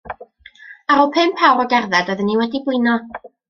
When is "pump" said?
1.17-1.43